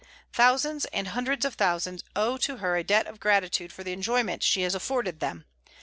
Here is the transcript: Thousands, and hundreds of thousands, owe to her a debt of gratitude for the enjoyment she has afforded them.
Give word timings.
Thousands, 0.33 0.85
and 0.85 1.09
hundreds 1.09 1.45
of 1.45 1.53
thousands, 1.53 2.03
owe 2.15 2.35
to 2.37 2.57
her 2.57 2.75
a 2.75 2.83
debt 2.83 3.05
of 3.05 3.19
gratitude 3.19 3.71
for 3.71 3.83
the 3.83 3.93
enjoyment 3.93 4.41
she 4.41 4.63
has 4.63 4.73
afforded 4.73 5.19
them. 5.19 5.45